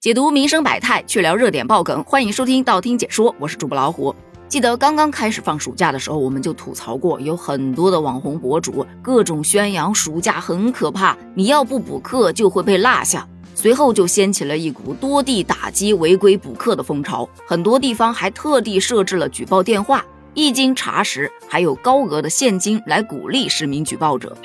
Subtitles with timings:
[0.00, 4.14] 解读民生百态，去聊热点爆梗，欢迎收听道听解说，我是主播老虎。
[4.46, 13.26] 记得刚刚开始放暑假的时候，我们就吐槽过，有很多的网红博主各种宣扬暑假很可怕，你要不补课就会被落下。
[13.56, 24.36] 随后就掀起了一股多地打击违规补课的风潮，很多地方还特地设置了举报电话，一经查实，还有高额的现金来鼓励实名举报者。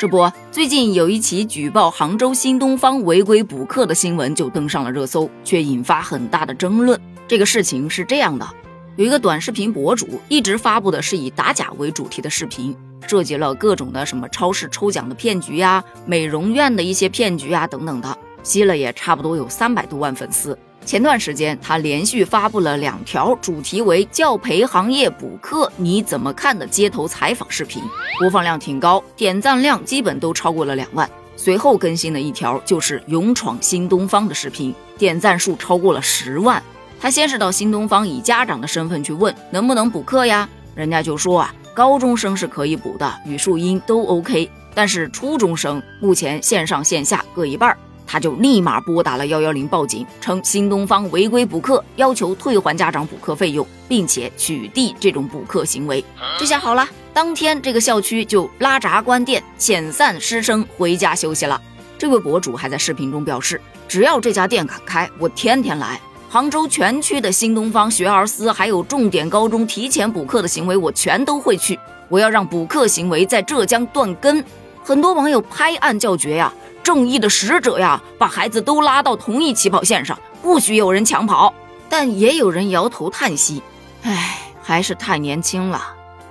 [0.00, 6.98] 这不，最近有一起举报杭州新东方违规补课的新闻就登上了热搜，却引发很大的争论。
[7.28, 8.48] 这个事情是这样的，
[8.96, 12.74] 有一个短视频博主一直发布的是以打假为主题的视频，
[13.06, 20.58] 涉及了各种的什么超市抽奖的骗局呀、美容院的一些骗局啊等等的，吸了也差不多有三百多万粉丝。
[20.84, 27.82] 前段时间，他连续发布了两条主题为“教培行业补课你怎么看”的街头采访视频，
[28.18, 31.08] 播放量挺高，点赞量基本都超过了两万。
[31.36, 36.60] 随后更新的一条就是“勇闯新东方”的视频，点赞数超过了十万。
[37.00, 47.76] 他先是到新东方以家长的身份去问能不能补课呀，人家就说啊，高中生是可以补的，语数英都 OK，但是初中生目前线上线下各一半。
[48.10, 56.04] 他就立马拨打了幺幺零报警，称新东方违规补课，要求退还家长补课费用，并且取缔这种补课行为。
[56.36, 61.62] 这下好了，当天这个校区就拉闸关店，遣散师生回家休息了。
[61.96, 66.00] 这位博主还在视频中表示，只要这家店敢开，我天天来。
[66.28, 71.78] 杭州全区的新东方学而思还有重点高中提前补课的行为，我全都会去。
[72.08, 74.44] 我要让补课行为在浙江断根。
[74.82, 76.52] 很多网友拍案叫绝呀。
[76.82, 81.52] 正义的使者呀，把孩子都拉到同一起跑线上，不许有人抢跑。
[81.88, 83.62] 但也有人摇头叹息
[84.02, 85.82] ：“唉，还是太年轻了。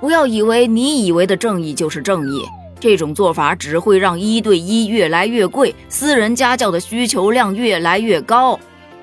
[0.00, 2.44] 不要以为你以为的正义就是正义，
[2.78, 8.58] 这种做法只会让一对一越来越贵，私人家教的需求量越来越高。”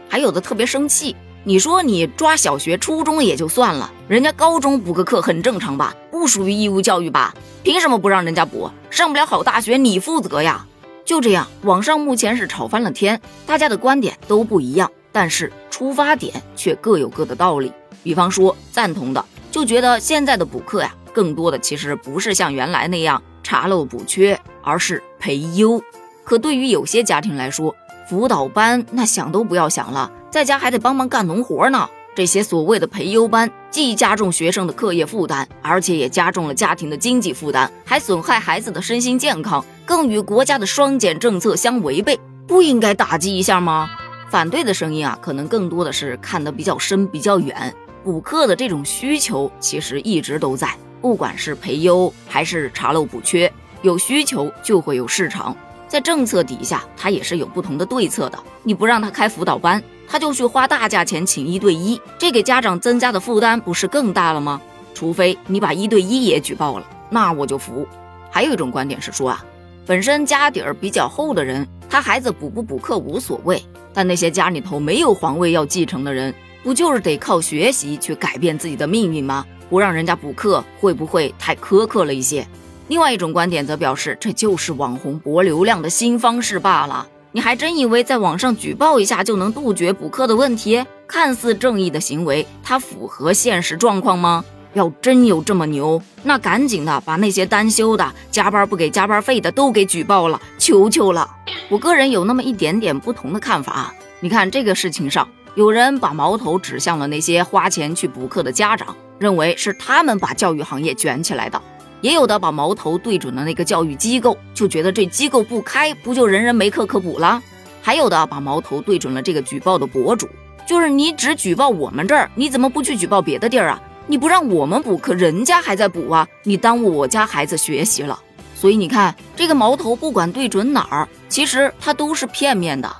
[0.07, 5.95] 还有的特别生气：“你说你抓小学、初中也就算了，人家高中补个课很正常吧？
[6.11, 7.33] 不属于义务教育吧？
[7.63, 8.69] 凭什么不让人家补？
[8.89, 10.65] 上不了好大学你负责呀？”
[11.05, 17.71] 就这样，网上目前是吵翻了天，大家的观点都不一样，但是出发点却各有各的道理。
[18.03, 25.81] 比方说，赞同的就觉得现在的补课呀，更多的其实不是像原来那样查漏补缺，而是培优。
[26.23, 27.75] 可对于有些家庭来说，
[28.07, 31.89] 辅导班那想都不要想了，在家还得帮忙干农活呢。
[32.21, 43.89] 这些所谓的培优班，既加重学生的课业负担，而且也加重了家庭的经济负担，还损害孩子的身心健康，更与国家的双减政策相违背，不应该打击一下吗？
[44.29, 47.73] 反对的声音啊，可能更多的是看得比较深、比较远。
[48.03, 50.69] 补课的这种需求其实一直都在，
[51.01, 53.51] 不管是培优还是查漏补缺，
[53.81, 55.57] 有需求就会有市场。
[55.87, 58.37] 在政策底下，它也是有不同的对策的。
[58.61, 59.83] 你不让他开辅导班。
[60.11, 64.59] 他就去花大价钱请一对一，这给家长增加的负担不是更大了吗？
[64.93, 67.87] 除非你把一对一也举报了，那我就服。
[68.29, 69.41] 还有一种观点是说啊，
[69.85, 73.63] 本身家底儿比较厚的人，他孩子补不补课无所谓，
[73.93, 79.45] 但那些家里头没有皇位要继承的人，不就是得靠学习去改变自己的命运吗？
[79.69, 82.45] 不让人家补课，会不会太苛刻了一些？
[82.89, 87.07] 另外一种观点则表示，这就是网红博流量的新方式罢了。
[87.33, 90.83] 你还真以为在网上举报一下就能杜绝补课的问题？
[91.07, 94.43] 看似正义的行为，它符合现实状况吗？
[94.73, 101.29] 要真有这么牛，那赶紧的把那些单休的、加班不给加班费的都给举报了，求求了！
[101.69, 103.93] 我个人有那么一点点不同的看法。
[104.19, 111.61] 你看这个事情上，有人把矛头指向了那些花钱去补课的家长，认为是他们把教育行业卷起来的。
[112.01, 117.41] 也有的把矛头对准了那个教育机构，就觉得这机构不开，不就人人没课可补了？
[117.81, 120.27] 还有的把矛头对准了这个举报的博主，
[120.67, 123.81] 就是你只举报我们这儿，你怎么不去举报别的地儿啊？
[124.07, 128.19] 你不让我们补课，人家还在补啊，你耽误我家孩子学习了。
[128.55, 132.91] 所以你看，这个矛头不管对准哪儿，其实它都是片面的。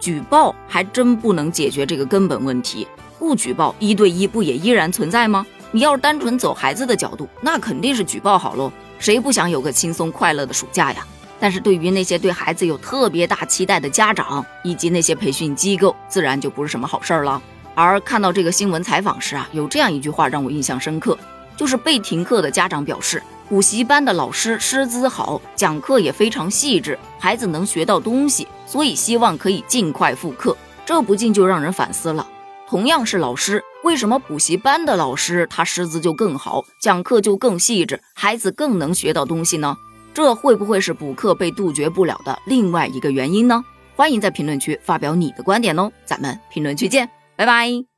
[0.00, 2.86] 举报还真不能解决这个根本问题，
[3.18, 5.46] 不举报一对一不也依然存在吗？
[5.70, 8.72] 你要是单纯走孩子的角度，那肯定是举报好喽。
[8.98, 11.06] 谁不想有个轻松快乐的暑假呀？
[11.38, 17.40] 但是对于那些对孩子有特别大期待的家长以及那些培训机构，自然就不是什么好事儿了。
[17.74, 21.16] 而看到这个新闻采访时啊，有这样一句话让我印象深刻，
[21.56, 30.56] 就是被停课的家长表示，补习班的老师师资好，讲课也非常细致，孩子能学到东西，所以希望可以尽快复课。
[30.84, 32.26] 这不禁就让人反思了。
[32.68, 39.74] 同样是老师，为什么补习班的老师他师资就更好，讲课就更细致，孩子更能学到东西呢？
[40.12, 43.64] 这会不会是补课被杜绝不了的另外一个原因呢？
[43.96, 47.97] 欢迎在评论区发表你的观点哦，咱们评论区见，拜拜。